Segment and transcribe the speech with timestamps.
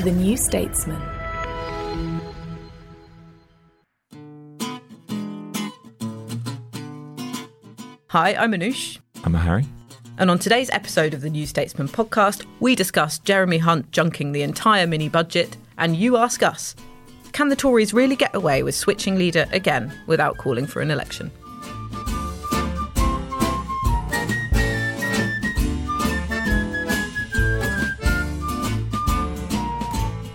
[0.00, 1.00] The New Statesman.
[8.06, 9.00] Hi, I'm Anoosh.
[9.24, 9.66] I'm a Harry.
[10.18, 14.42] And on today's episode of the New Statesman podcast, we discuss Jeremy Hunt junking the
[14.42, 16.76] entire mini budget, and you ask us
[17.32, 21.32] can the Tories really get away with switching leader again without calling for an election?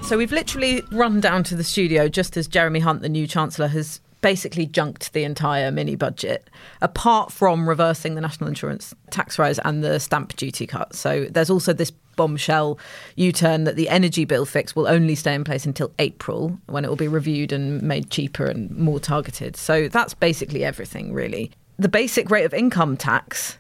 [0.06, 3.68] So we've literally run down to the studio just as Jeremy Hunt, the new Chancellor,
[3.70, 6.50] has basically junked the entire mini budget,
[6.82, 10.94] apart from reversing the national insurance tax rise and the stamp duty cut.
[10.94, 12.78] So there's also this bombshell
[13.16, 16.86] U turn that the energy bill fix will only stay in place until April when
[16.86, 19.56] it will be reviewed and made cheaper and more targeted.
[19.56, 21.50] So that's basically everything, really.
[21.80, 23.58] The basic rate of income tax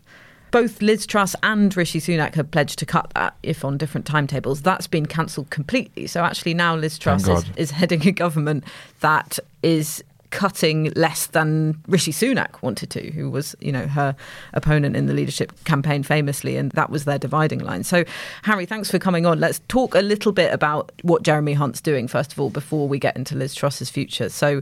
[0.54, 4.62] both Liz Truss and Rishi Sunak have pledged to cut that, if on different timetables.
[4.62, 6.06] That's been cancelled completely.
[6.06, 8.64] So actually, now Liz Truss is, is, heading a government
[9.00, 14.16] that is cutting less than Rishi Sunak wanted to, who was, you know, her
[14.54, 17.84] opponent in the leadership campaign famously, and that was their dividing line.
[17.84, 18.04] So,
[18.44, 19.40] Harry, thanks for coming on.
[19.40, 23.00] Let's talk a little bit about what Jeremy Hunt's doing, first of all, before we
[23.00, 24.30] get into Liz Truss's future.
[24.30, 24.62] So,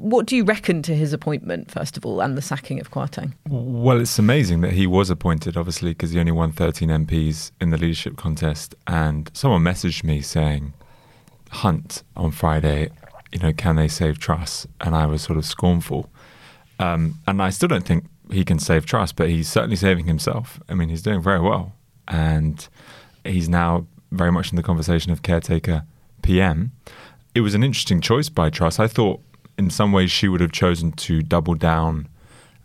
[0.00, 3.34] what do you reckon to his appointment, first of all, and the sacking of Kwarteng?
[3.48, 7.70] Well, it's amazing that he was appointed, obviously, because he only won 13 MPs in
[7.70, 8.74] the leadership contest.
[8.86, 10.72] And someone messaged me saying,
[11.50, 12.90] Hunt on Friday,
[13.32, 14.66] you know, can they save Truss?
[14.80, 16.08] And I was sort of scornful.
[16.78, 20.60] Um, and I still don't think he can save Truss, but he's certainly saving himself.
[20.68, 21.74] I mean, he's doing very well.
[22.08, 22.66] And
[23.24, 25.84] he's now very much in the conversation of caretaker
[26.22, 26.72] PM.
[27.34, 28.80] It was an interesting choice by Truss.
[28.80, 29.20] I thought
[29.60, 32.08] in some ways she would have chosen to double down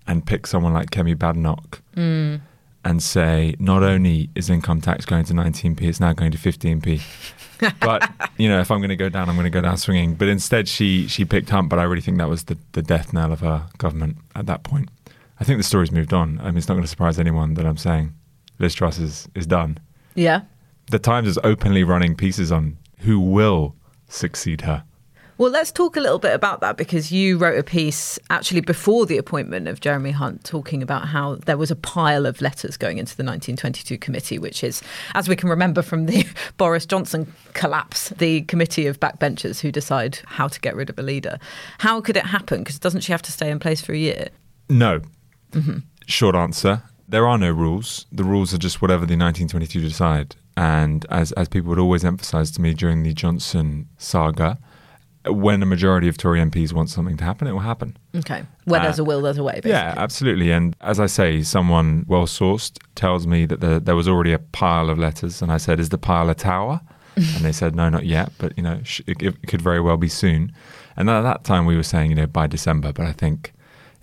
[0.07, 2.39] and pick someone like Kemi Badenoch mm.
[2.85, 7.01] and say, not only is income tax going to 19p, it's now going to 15p.
[7.81, 10.15] but you know, if I'm going to go down, I'm going to go down swinging.
[10.15, 11.67] But instead, she she picked Hunt.
[11.67, 14.63] But I really think that was the, the death knell of her government at that
[14.63, 14.89] point.
[15.41, 16.39] I think the story's moved on.
[16.39, 18.13] I mean, it's not going to surprise anyone that I'm saying
[18.57, 19.79] Liz Truss is is done.
[20.15, 20.41] Yeah.
[20.91, 23.75] The Times is openly running pieces on who will
[24.07, 24.83] succeed her.
[25.37, 29.05] Well, let's talk a little bit about that because you wrote a piece actually before
[29.05, 32.99] the appointment of Jeremy Hunt talking about how there was a pile of letters going
[32.99, 34.81] into the 1922 committee, which is,
[35.13, 36.25] as we can remember from the
[36.57, 41.03] Boris Johnson collapse, the committee of backbenchers who decide how to get rid of a
[41.03, 41.37] leader.
[41.79, 42.59] How could it happen?
[42.59, 44.29] Because doesn't she have to stay in place for a year?
[44.69, 45.01] No.
[45.51, 45.79] Mm-hmm.
[46.07, 46.83] Short answer.
[47.09, 48.05] There are no rules.
[48.09, 50.37] The rules are just whatever the 1922 decide.
[50.55, 54.57] And as, as people would always emphasize to me during the Johnson saga,
[55.27, 57.97] when a majority of Tory MPs want something to happen, it will happen.
[58.15, 58.43] Okay.
[58.65, 59.71] Where uh, there's a will, there's a way, basically.
[59.71, 60.51] Yeah, absolutely.
[60.51, 64.39] And as I say, someone well sourced tells me that the, there was already a
[64.39, 65.41] pile of letters.
[65.41, 66.81] And I said, Is the pile a tower?
[67.15, 68.31] and they said, No, not yet.
[68.37, 70.51] But, you know, it, it could very well be soon.
[70.97, 72.93] And at that time, we were saying, you know, by December.
[72.93, 73.53] But I think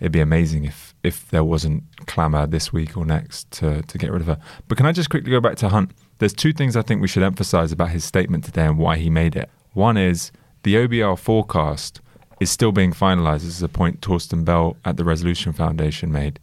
[0.00, 4.10] it'd be amazing if, if there wasn't clamour this week or next to, to get
[4.10, 4.38] rid of her.
[4.68, 5.92] But can I just quickly go back to Hunt?
[6.18, 9.10] There's two things I think we should emphasise about his statement today and why he
[9.10, 9.50] made it.
[9.72, 10.30] One is,
[10.62, 12.00] the OBR forecast
[12.40, 13.40] is still being finalised.
[13.40, 16.38] This is a point Torsten Bell at the Resolution Foundation made.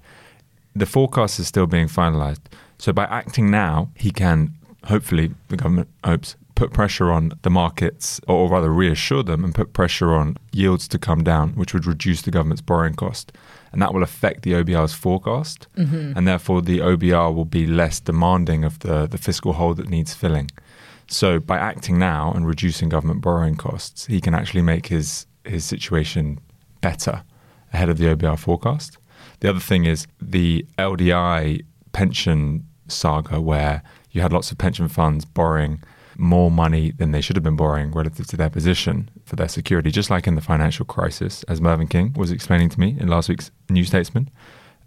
[0.75, 2.41] The forecast is still being finalised.
[2.78, 4.53] So by acting now, he can
[4.85, 9.72] hopefully, the government hopes, put pressure on the markets, or rather reassure them and put
[9.72, 13.32] pressure on yields to come down, which would reduce the government's borrowing cost.
[13.72, 15.67] And that will affect the OBR's forecast.
[15.78, 16.17] Mm-hmm.
[16.17, 20.14] And therefore, the OBR will be less demanding of the, the fiscal hole that needs
[20.14, 20.49] filling.
[21.09, 25.66] So by acting now and reducing government borrowing costs, he can actually make his his
[25.66, 26.40] situation
[26.82, 27.23] better
[27.73, 28.97] ahead of the OBR forecast.
[29.40, 35.26] The other thing is the LDI pension saga, where you had lots of pension funds
[35.26, 35.82] borrowing
[36.17, 39.90] more money than they should have been borrowing relative to their position for their security,
[39.90, 43.29] just like in the financial crisis, as Mervyn King was explaining to me in last
[43.29, 44.29] week's New Statesman.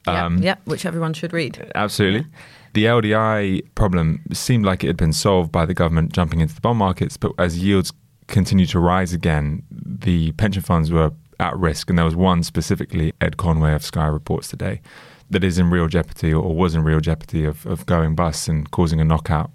[0.06, 1.70] Yeah, Um, yeah, which everyone should read.
[1.74, 2.26] Absolutely.
[2.74, 6.60] The LDI problem seemed like it had been solved by the government jumping into the
[6.60, 7.92] bond markets, but as yields
[8.28, 11.90] continued to rise again, the pension funds were at risk.
[11.90, 14.80] And there was one specifically, Ed Conway of Sky reports today,
[15.30, 18.70] that is in real jeopardy or was in real jeopardy of, of going bust and
[18.70, 19.50] causing a knockout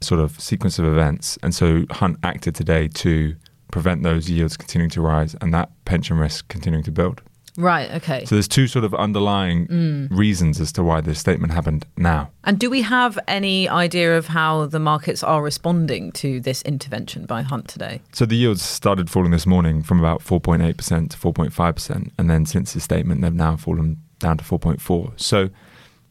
[0.00, 1.38] sort of sequence of events.
[1.42, 3.34] And so Hunt acted today to
[3.70, 7.22] prevent those yields continuing to rise and that pension risk continuing to build.
[7.56, 8.24] Right, okay.
[8.24, 10.06] So there's two sort of underlying hmm.
[10.10, 12.30] reasons as to why this statement happened now.
[12.44, 17.26] And do we have any idea of how the markets are responding to this intervention
[17.26, 18.00] by Hunt today?
[18.12, 22.72] So the yields started falling this morning from about 4.8% to 4.5%, and then since
[22.72, 25.20] his statement, they've now fallen down to 4.4.
[25.20, 25.50] So,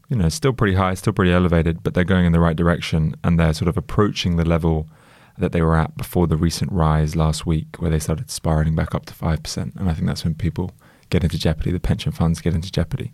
[0.08, 3.16] you know, still pretty high, still pretty elevated, but they're going in the right direction,
[3.24, 4.88] and they're sort of approaching the level
[5.38, 8.94] that they were at before the recent rise last week, where they started spiraling back
[8.94, 9.76] up to 5%.
[9.76, 10.72] And I think that's when people
[11.12, 13.12] get into jeopardy, the pension funds get into jeopardy.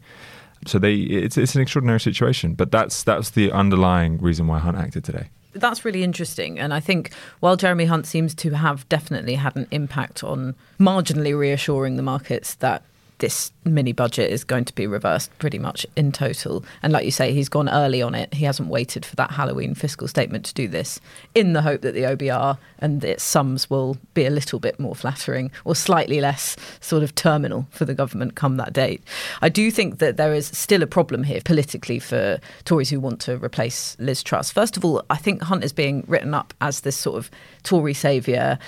[0.67, 4.77] So they, it's, it's an extraordinary situation, but that's that's the underlying reason why Hunt
[4.77, 5.29] acted today.
[5.53, 6.59] That's really interesting.
[6.59, 11.37] And I think while Jeremy Hunt seems to have definitely had an impact on marginally
[11.37, 12.83] reassuring the markets that
[13.19, 16.65] this mini budget is going to be reversed pretty much in total.
[16.83, 18.35] And like you say, he's gone early on it.
[18.35, 21.01] He hasn't waited for that Halloween fiscal statement to do this
[21.35, 24.95] in the hope that the OBR and its sums will be a little bit more
[24.95, 29.03] flattering or slightly less sort of terminal for the government come that date.
[29.43, 33.21] I do think that there is still a problem here politically for Tories who want
[33.23, 34.51] to replace Liz Truss.
[34.51, 37.31] First of all, I think Hunt is being written up as this sort of
[37.63, 38.59] Tory saviour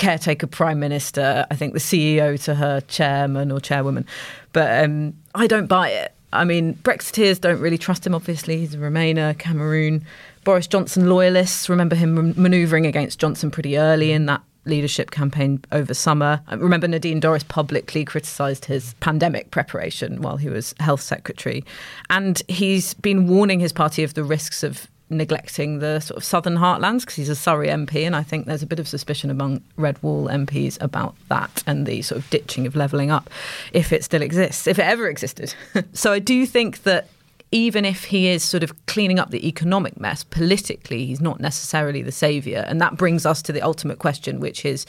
[0.00, 4.06] caretaker prime minister, I think the CEO to her chairman or chairwoman.
[4.52, 6.12] But um, I don't buy it.
[6.32, 8.58] I mean, Brexiteers don't really trust him, obviously.
[8.58, 10.04] He's a Remainer, Cameroon.
[10.44, 15.92] Boris Johnson loyalists remember him manoeuvring against Johnson pretty early in that leadership campaign over
[15.92, 16.40] summer.
[16.46, 21.64] I remember Nadine Dorries publicly criticised his pandemic preparation while he was health secretary.
[22.08, 26.56] And he's been warning his party of the risks of neglecting the sort of southern
[26.56, 29.62] heartlands because he's a Surrey MP, and I think there's a bit of suspicion among
[29.76, 33.28] Red Wall MPs about that and the sort of ditching of levelling up,
[33.72, 35.54] if it still exists, if it ever existed.
[35.92, 37.08] so I do think that
[37.52, 42.02] even if he is sort of cleaning up the economic mess politically, he's not necessarily
[42.02, 44.86] the saviour, and that brings us to the ultimate question, which is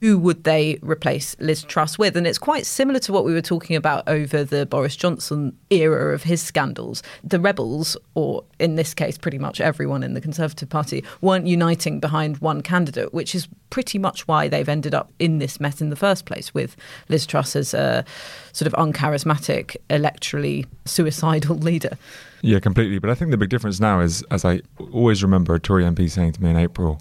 [0.00, 2.16] who would they replace Liz Truss with?
[2.16, 6.14] And it's quite similar to what we were talking about over the Boris Johnson era
[6.14, 7.02] of his scandals.
[7.24, 12.00] The rebels, or in this case, pretty much everyone in the Conservative Party, weren't uniting
[12.00, 15.90] behind one candidate, which is pretty much why they've ended up in this mess in
[15.90, 16.76] the first place, with
[17.08, 18.04] Liz Truss as a
[18.52, 21.98] sort of uncharismatic, electorally suicidal leader.
[22.42, 22.98] Yeah, completely.
[22.98, 24.60] But I think the big difference now is, as I
[24.92, 27.00] always remember a Tory MP saying to me in April,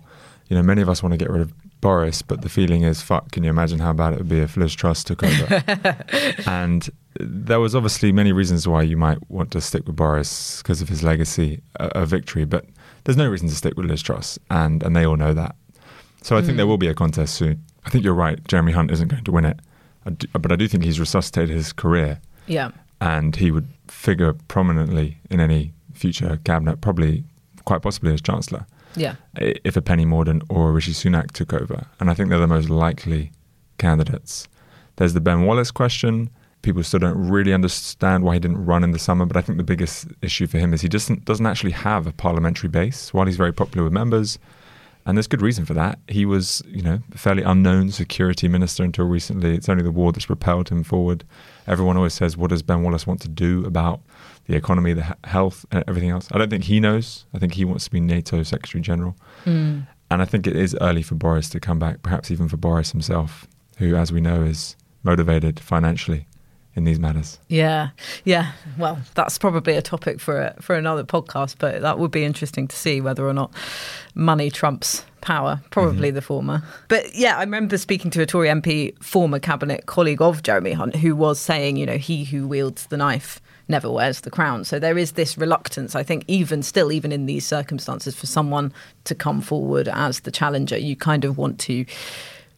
[0.49, 3.01] you know, many of us want to get rid of Boris, but the feeling is,
[3.01, 5.63] fuck, can you imagine how bad it would be if Liz Truss took over?
[6.47, 6.89] and
[7.19, 10.89] there was obviously many reasons why you might want to stick with Boris because of
[10.89, 12.65] his legacy, a, a, victory, but
[13.03, 15.55] there's no reason to stick with Liz Truss, and, and they all know that.
[16.21, 16.45] So I mm.
[16.45, 17.63] think there will be a contest soon.
[17.85, 18.45] I think you're right.
[18.47, 19.59] Jeremy Hunt isn't going to win it,
[20.05, 22.19] I do, but I do think he's resuscitated his career.
[22.47, 22.71] Yeah.
[23.01, 27.23] And he would figure prominently in any future cabinet, probably
[27.65, 28.65] quite possibly as Chancellor.
[28.97, 29.15] Yeah.
[29.35, 31.87] If a Penny Mordaunt or a Rishi Sunak took over.
[31.99, 33.31] And I think they're the most likely
[33.77, 34.47] candidates.
[34.97, 36.29] There's the Ben Wallace question.
[36.63, 39.57] People still don't really understand why he didn't run in the summer, but I think
[39.57, 43.13] the biggest issue for him is he doesn't doesn't actually have a parliamentary base.
[43.13, 44.39] While he's very popular with members,
[45.07, 45.99] and there's good reason for that.
[46.09, 49.55] He was, you know, a fairly unknown security minister until recently.
[49.55, 51.23] It's only the war that's propelled him forward.
[51.65, 54.01] Everyone always says, "What does Ben Wallace want to do about
[54.47, 57.25] the economy, the health, and everything else?" I don't think he knows.
[57.33, 59.87] I think he wants to be NATO Secretary General, mm.
[60.11, 62.03] and I think it is early for Boris to come back.
[62.03, 63.47] Perhaps even for Boris himself,
[63.77, 66.27] who, as we know, is motivated financially
[66.77, 67.39] in these matters.
[67.47, 67.89] Yeah,
[68.23, 68.51] yeah.
[68.77, 72.67] Well, that's probably a topic for a, for another podcast, but that would be interesting
[72.67, 73.51] to see whether or not
[74.13, 75.59] money trumps power.
[75.71, 76.15] Probably mm-hmm.
[76.15, 76.63] the former.
[76.87, 80.95] But yeah, I remember speaking to a Tory MP, former cabinet colleague of Jeremy Hunt,
[80.95, 84.63] who was saying, you know, he who wields the knife never wears the crown.
[84.63, 88.71] So there is this reluctance, I think, even still, even in these circumstances, for someone
[89.05, 90.77] to come forward as the challenger.
[90.77, 91.85] You kind of want to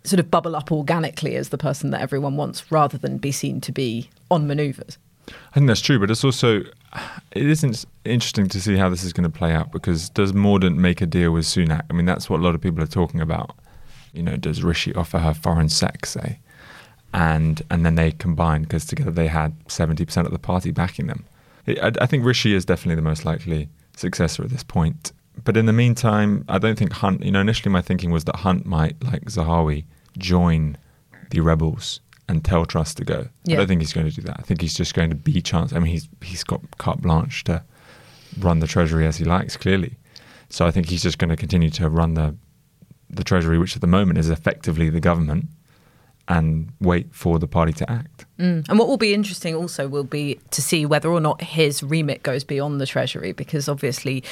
[0.03, 3.59] sort of bubble up organically as the person that everyone wants rather than be seen
[3.61, 4.97] to be on maneuvers.
[5.27, 6.63] I think that's true, but it's also
[7.31, 10.77] it isn't interesting to see how this is going to play out because does Mordaunt
[10.77, 11.83] make a deal with Sunak?
[11.89, 13.55] I mean, that's what a lot of people are talking about.
[14.13, 16.39] You know, does Rishi offer her foreign sec, say,
[17.13, 21.07] and and then they combine because together they had seventy percent of the party backing
[21.07, 21.25] them.
[21.67, 25.11] I, I think Rishi is definitely the most likely successor at this point.
[25.43, 27.23] But in the meantime, I don't think Hunt.
[27.23, 29.85] You know, initially my thinking was that Hunt might, like Zahawi,
[30.17, 30.77] join
[31.31, 33.27] the rebels and tell Truss to go.
[33.43, 33.55] Yeah.
[33.55, 34.37] I don't think he's going to do that.
[34.39, 35.73] I think he's just going to be chance.
[35.73, 37.63] I mean, he's he's got carte blanche to
[38.39, 39.97] run the treasury as he likes, clearly.
[40.49, 42.35] So I think he's just going to continue to run the
[43.09, 45.47] the treasury, which at the moment is effectively the government,
[46.27, 48.25] and wait for the party to act.
[48.37, 48.69] Mm.
[48.69, 52.21] And what will be interesting also will be to see whether or not his remit
[52.21, 54.23] goes beyond the Treasury, because obviously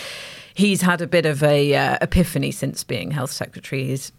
[0.57, 3.85] he's had a bit of a uh, epiphany since being health secretary.
[3.85, 4.11] He's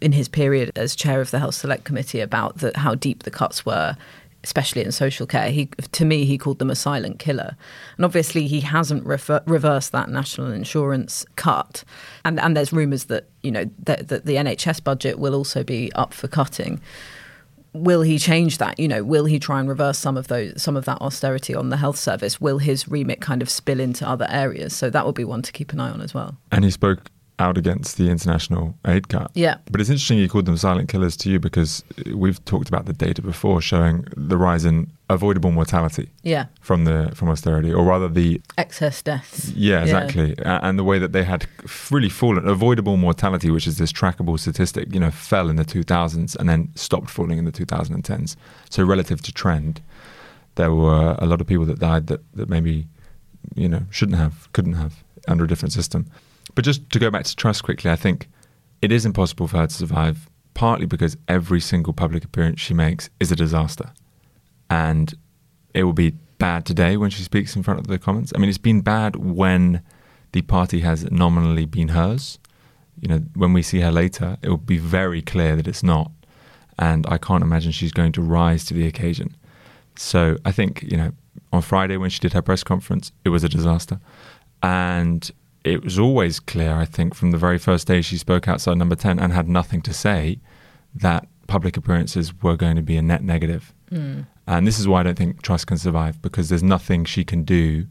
[0.00, 3.30] in his period as chair of the Health Select Committee about the, how deep the
[3.30, 3.96] cuts were.
[4.44, 7.56] Especially in social care, he to me he called them a silent killer,
[7.96, 11.82] and obviously he hasn't refer, reversed that national insurance cut,
[12.24, 15.92] and and there's rumours that you know that, that the NHS budget will also be
[15.94, 16.80] up for cutting
[17.72, 18.78] will he change that?
[18.78, 21.70] You know, will he try and reverse some of those some of that austerity on
[21.70, 22.40] the health service?
[22.40, 24.74] Will his remit kind of spill into other areas?
[24.74, 26.36] So that will be one to keep an eye on as well.
[26.52, 29.30] And he spoke out against the international aid cut.
[29.34, 29.58] Yeah.
[29.70, 32.92] But it's interesting you called them silent killers to you because we've talked about the
[32.92, 36.46] data before showing the rise in avoidable mortality Yeah.
[36.60, 39.50] from the from austerity, or rather the Excess deaths.
[39.56, 41.46] yeah exactly, A- and the way that they had
[41.90, 42.46] really fallen.
[42.48, 46.68] Avoidable mortality, which is this trackable statistic, you know, fell in the 2000s and then
[46.74, 48.36] stopped falling in the 2010s.
[48.70, 49.80] So relative to trend,
[50.56, 52.86] there were a lot of people that died that that maybe
[53.54, 54.92] you know shouldn't have, couldn't have
[55.26, 56.04] under a different system.
[56.54, 58.28] But just to go back to Truss quickly, I think
[58.82, 63.10] it is impossible for her to survive, partly because every single public appearance she makes
[63.20, 63.90] is a disaster.
[64.70, 65.14] And
[65.74, 68.32] it will be bad today when she speaks in front of the Commons.
[68.34, 69.82] I mean, it's been bad when
[70.32, 72.38] the party has nominally been hers.
[73.00, 76.10] You know, when we see her later, it will be very clear that it's not.
[76.78, 79.36] And I can't imagine she's going to rise to the occasion.
[79.96, 81.12] So I think, you know,
[81.52, 84.00] on Friday when she did her press conference, it was a disaster.
[84.62, 85.30] And
[85.64, 88.94] it was always clear, I think, from the very first day she spoke outside number
[88.94, 90.38] 10 and had nothing to say,
[90.94, 93.74] that public appearances were going to be a net negative.
[93.88, 94.20] Hmm.
[94.46, 97.42] And this is why I don't think Truss can survive, because there's nothing she can
[97.42, 97.86] do,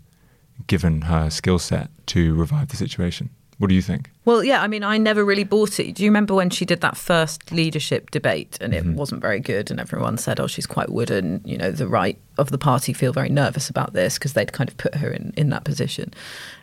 [0.67, 3.29] given her skill set, to revive the situation.
[3.57, 4.11] What do you think?
[4.23, 5.95] Well, yeah, I mean, I never really bought it.
[5.95, 8.95] Do you remember when she did that first leadership debate and it mm-hmm.
[8.95, 11.41] wasn't very good and everyone said, oh, she's quite wooden.
[11.43, 14.69] You know, the right of the party feel very nervous about this because they'd kind
[14.69, 16.13] of put her in, in that position.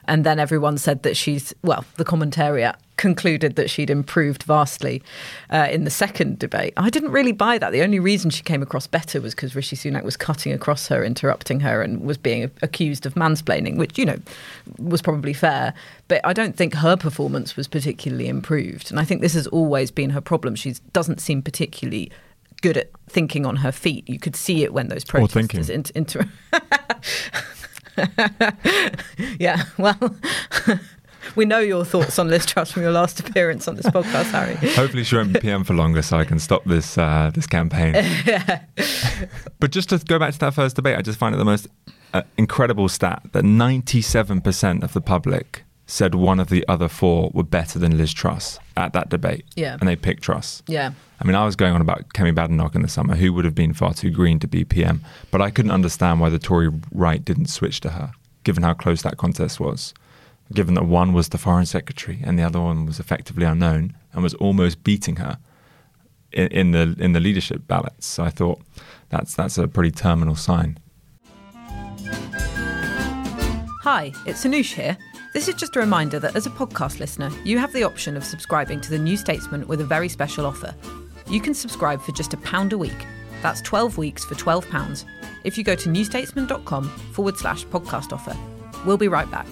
[0.07, 5.03] And then everyone said that she's, well, the commentariat concluded that she'd improved vastly
[5.51, 6.73] uh, in the second debate.
[6.77, 7.73] I didn't really buy that.
[7.73, 11.05] The only reason she came across better was because Rishi Sunak was cutting across her,
[11.05, 14.19] interrupting her, and was being accused of mansplaining, which, you know,
[14.79, 15.75] was probably fair.
[16.09, 18.91] But I don't think her performance was particularly improved.
[18.91, 20.55] And I think this has always been her problem.
[20.55, 22.13] She doesn't seem particularly
[22.63, 24.09] good at thinking on her feet.
[24.09, 26.29] You could see it when those protesters inter- inter-
[29.39, 30.17] yeah, well,
[31.37, 34.55] we know your thoughts on Liz Truss from your last appearance on this podcast, Harry.
[34.73, 37.95] Hopefully, she won't be PM for longer, so I can stop this uh, this campaign.
[39.61, 41.69] but just to go back to that first debate, I just find it the most
[42.13, 47.43] uh, incredible stat that 97% of the public said one of the other four were
[47.43, 49.45] better than Liz Truss at that debate.
[49.55, 49.77] Yeah.
[49.79, 50.63] And they picked Truss.
[50.67, 50.93] Yeah.
[51.21, 53.55] I mean, I was going on about Kemi Badenoch in the summer, who would have
[53.55, 57.25] been far too green to be PM, but I couldn't understand why the Tory right
[57.25, 58.13] didn't switch to her,
[58.45, 59.95] given how close that contest was.
[60.53, 64.23] Given that one was the foreign secretary and the other one was effectively unknown and
[64.23, 65.39] was almost beating her
[66.33, 68.07] in, in the in the leadership ballots.
[68.07, 68.61] So I thought
[69.09, 70.79] that's that's a pretty terminal sign.
[73.83, 74.99] Hi, it's Anoosh here.
[75.35, 78.25] This is just a reminder that as a podcast listener, you have the option of
[78.25, 80.73] subscribing to The New Statesman with a very special offer.
[81.29, 83.05] You can subscribe for just a pound a week.
[83.43, 85.05] That's 12 weeks for £12
[85.43, 88.37] if you go to newstatesman.com forward slash podcast offer.
[88.87, 89.49] We'll be right back.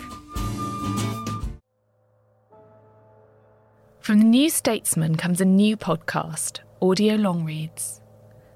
[3.99, 8.01] From the New Statesman comes a new podcast, Audio Long Reads.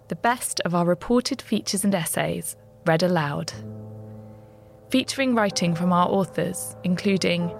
[0.07, 2.55] The best of our reported features and essays,
[2.87, 3.53] read aloud.
[4.91, 7.53] Featuring writing from our authors, including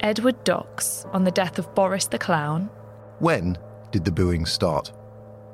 [0.00, 2.68] Edward Docx on the death of Boris the Clown,
[3.20, 3.56] When
[3.92, 4.92] did the booing start?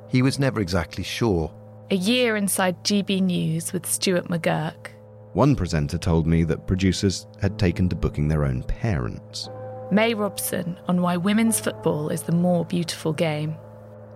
[0.09, 1.53] He was never exactly sure.
[1.91, 4.87] A Year Inside GB News with Stuart McGurk,
[5.33, 9.49] One presenter told me that producers had taken to booking their own parents.
[9.91, 13.55] May Robson on why women's football is the more beautiful game,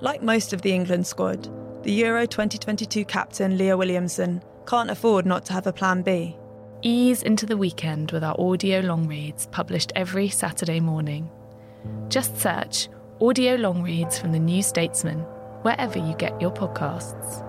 [0.01, 1.47] Like most of the England squad,
[1.83, 6.35] the Euro 2022 captain Leah Williamson can't afford not to have a plan B.
[6.81, 11.29] Ease into the weekend with our audio long reads published every Saturday morning.
[12.07, 12.87] Just search
[13.19, 15.19] Audio Long Reads from the New Statesman
[15.63, 17.48] wherever you get your podcasts.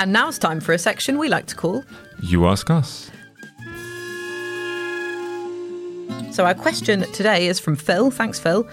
[0.00, 1.84] And now it's time for a section we like to call.
[2.22, 3.10] You ask us.
[6.32, 8.10] So, our question today is from Phil.
[8.10, 8.66] Thanks, Phil.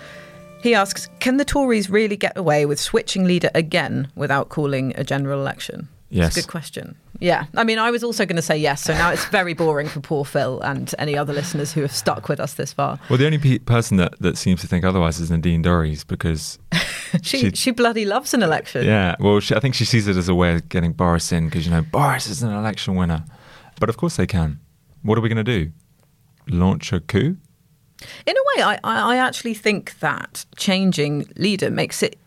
[0.63, 5.03] He asks Can the Tories really get away with switching leader again without calling a
[5.03, 5.89] general election?
[6.09, 6.33] Yes.
[6.33, 6.95] Good question.
[7.19, 7.47] Yeah.
[7.57, 8.83] I mean, I was also going to say yes.
[8.83, 12.29] So now it's very boring for poor Phil and any other listeners who have stuck
[12.29, 12.99] with us this far.
[13.09, 16.57] Well, the only pe- person that, that seems to think otherwise is Nadine Dorries because
[17.23, 18.85] She, She- she bloody loves an election.
[18.85, 21.45] Yeah, well, she, I think she sees it as a way of getting Boris in
[21.45, 23.23] because you know Boris is an election winner.
[23.79, 24.59] But of course they can.
[25.03, 25.71] What are we going to do?
[26.49, 27.37] Launch a coup?
[28.25, 32.17] In a way, I, I I actually think that changing leader makes it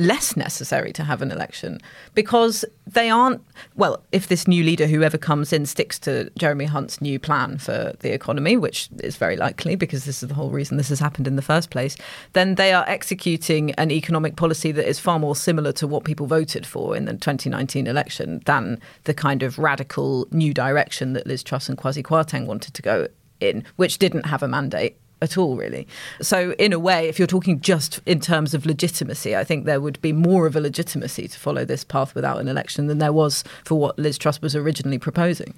[0.00, 1.78] less necessary to have an election
[2.14, 3.42] because they aren't
[3.76, 7.92] well if this new leader whoever comes in sticks to Jeremy Hunt's new plan for
[8.00, 11.28] the economy which is very likely because this is the whole reason this has happened
[11.28, 11.96] in the first place
[12.32, 16.26] then they are executing an economic policy that is far more similar to what people
[16.26, 21.42] voted for in the 2019 election than the kind of radical new direction that Liz
[21.42, 23.06] Truss and Kwasi Kwarteng wanted to go
[23.38, 25.86] in which didn't have a mandate at all, really.
[26.20, 29.80] So, in a way, if you're talking just in terms of legitimacy, I think there
[29.80, 33.12] would be more of a legitimacy to follow this path without an election than there
[33.12, 35.54] was for what Liz Truss was originally proposing.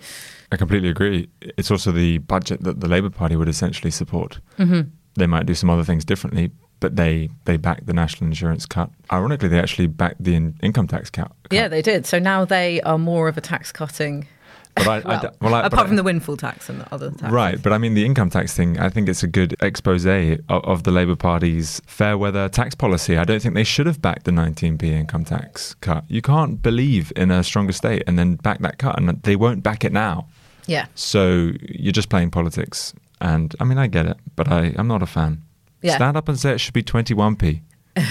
[0.50, 1.28] I completely agree.
[1.40, 4.38] It's also the budget that the Labour Party would essentially support.
[4.58, 4.88] Mm-hmm.
[5.14, 6.50] They might do some other things differently,
[6.80, 8.90] but they they back the national insurance cut.
[9.12, 11.30] Ironically, they actually backed the in- income tax cut.
[11.50, 12.06] Yeah, they did.
[12.06, 14.26] So now they are more of a tax cutting.
[14.74, 16.80] But I, I Well, d- well, I- but apart I- from the windfall tax and
[16.80, 17.30] the other taxes.
[17.30, 18.78] Right, but I mean the income tax thing.
[18.80, 23.16] I think it's a good expose of, of the Labour Party's fair weather tax policy.
[23.18, 26.04] I don't think they should have backed the 19p income tax cut.
[26.08, 29.62] You can't believe in a stronger state and then back that cut, and they won't
[29.62, 30.26] back it now.
[30.66, 30.86] Yeah.
[30.94, 35.02] So you're just playing politics, and I mean I get it, but I, I'm not
[35.02, 35.42] a fan.
[35.82, 35.96] Yeah.
[35.96, 37.60] Stand up and say it should be 21p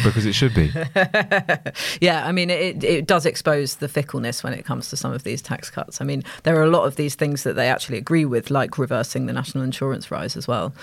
[0.04, 0.72] because it should be.
[2.00, 5.24] Yeah, I mean, it, it does expose the fickleness when it comes to some of
[5.24, 6.02] these tax cuts.
[6.02, 8.78] I mean, there are a lot of these things that they actually agree with, like
[8.78, 10.74] reversing the national insurance rise as well.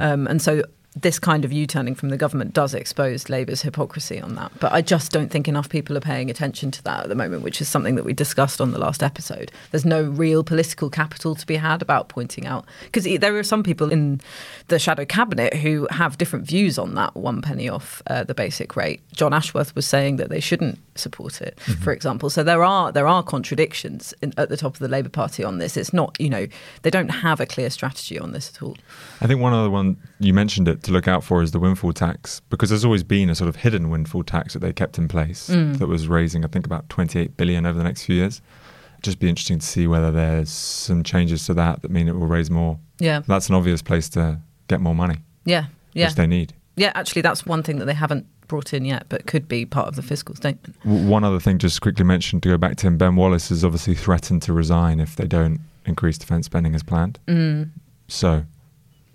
[0.00, 0.62] Um, and so
[0.96, 4.50] this kind of U-turning from the government does expose Labour's hypocrisy on that.
[4.58, 7.42] But I just don't think enough people are paying attention to that at the moment,
[7.42, 9.52] which is something that we discussed on the last episode.
[9.70, 13.62] There's no real political capital to be had about pointing out because there are some
[13.62, 14.22] people in
[14.68, 18.74] the shadow cabinet who have different views on that one penny off uh, the basic
[18.74, 19.02] rate.
[19.12, 22.30] John Ashworth was saying that they shouldn't support it, for example.
[22.30, 25.58] So there are there are contradictions in, at the top of the Labour Party on
[25.58, 25.76] this.
[25.76, 26.46] It's not you know
[26.82, 28.76] they don't have a clear strategy on this at all.
[29.20, 31.92] I think one other one you mentioned it to look out for is the windfall
[31.92, 35.06] tax because there's always been a sort of hidden windfall tax that they kept in
[35.08, 38.40] place that was raising I think about 28 billion over the next few years.
[39.02, 42.26] Just be interesting to see whether there's some changes to that that mean it will
[42.26, 42.78] raise more.
[42.98, 46.54] Yeah, That's an obvious place to get more money, yeah, yeah, which they need.
[46.76, 46.92] yeah.
[46.94, 49.96] Actually, that's one thing that they haven't brought in yet, but could be part of
[49.96, 50.74] the fiscal statement.
[50.84, 53.64] W- One other thing, just quickly mentioned to go back to him, Ben Wallace has
[53.64, 57.18] obviously threatened to resign if they don't increase defence spending as planned.
[57.28, 57.70] Mm.
[58.08, 58.44] So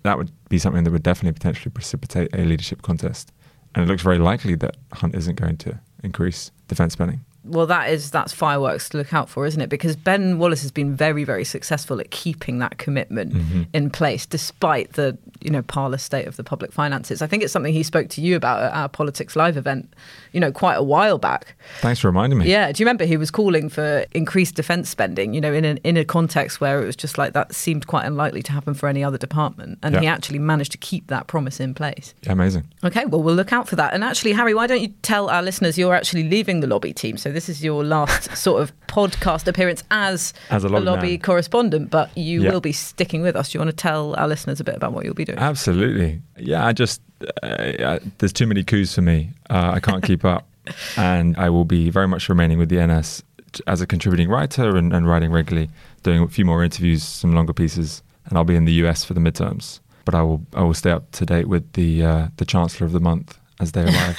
[0.02, 3.32] that would be something that would definitely potentially precipitate a leadership contest.
[3.74, 7.24] And it looks very likely that Hunt isn't going to increase defence spending.
[7.44, 9.68] Well, that is that's fireworks to look out for, isn't it?
[9.68, 13.62] Because Ben Wallace has been very, very successful at keeping that commitment Mm-hmm.
[13.72, 17.20] in place, despite the you know parlous state of the public finances.
[17.22, 19.92] I think it's something he spoke to you about at our Politics Live event,
[20.32, 21.56] you know, quite a while back.
[21.80, 22.48] Thanks for reminding me.
[22.50, 25.34] Yeah, do you remember he was calling for increased defence spending?
[25.34, 28.04] You know, in an, in a context where it was just like that seemed quite
[28.06, 31.58] unlikely to happen for any other department, and he actually managed to keep that promise
[31.58, 32.14] in place.
[32.22, 32.64] Yeah, amazing.
[32.84, 33.94] Okay, well, we'll look out for that.
[33.94, 37.16] And actually, Harry, why don't you tell our listeners you're actually leaving the lobby team?
[37.16, 41.18] So this is your last sort of podcast appearance as, As a lobby man.
[41.20, 42.50] correspondent, but you Yeah.
[42.50, 43.50] will be sticking with us.
[43.50, 45.38] Do you want to tell our listeners a bit about what you'll be doing?
[45.38, 46.20] Absolutely.
[46.38, 47.00] Yeah, I just,
[47.42, 49.30] uh, uh, there's too many coups for me.
[49.50, 50.46] Uh, I can't keep up.
[50.96, 53.24] And I will be very much remaining with the NS
[53.66, 55.68] as a contributing writer and, and writing regularly,
[56.04, 58.00] doing a few more interviews, some longer pieces.
[58.26, 59.80] And I'll be in the US for the midterms.
[60.04, 62.92] But I will, I will stay up to date with the, uh, the Chancellor of
[62.92, 64.18] the Month as they arrive.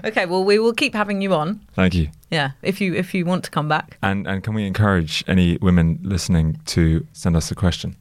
[0.04, 1.60] okay, well, we will keep having you on.
[1.72, 2.08] Thank you.
[2.30, 3.96] Yeah, if you if you want to come back.
[4.02, 7.96] And and can we encourage any women listening to send us a question?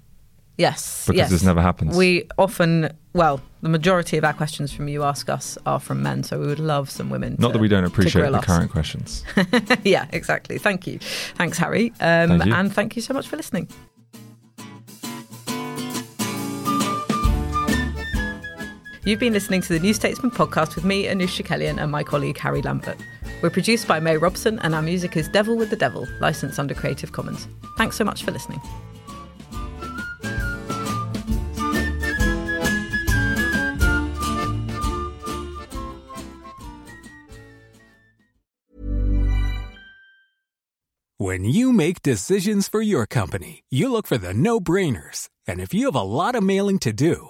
[0.57, 1.29] Yes, because yes.
[1.29, 1.97] this never happens.
[1.97, 6.23] We often, well, the majority of our questions from you ask us are from men,
[6.23, 7.35] so we would love some women.
[7.39, 8.45] Not to, that we don't appreciate the us.
[8.45, 9.25] current questions.
[9.83, 10.57] yeah, exactly.
[10.57, 10.99] Thank you,
[11.35, 13.67] thanks, Harry, um, thank and thank you so much for listening.
[19.05, 22.39] You've been listening to the New Statesman podcast with me, Anoosh Chakelian, and my colleague
[22.39, 22.97] Harry Lambert.
[23.39, 26.73] We're produced by May Robson, and our music is Devil with the Devil, licensed under
[26.73, 27.47] Creative Commons.
[27.77, 28.59] Thanks so much for listening.
[41.17, 45.29] When you make decisions for your company, you look for the no brainers.
[45.47, 47.29] And if you have a lot of mailing to do,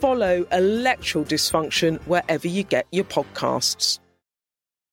[0.00, 3.98] Follow electoral dysfunction wherever you get your podcasts.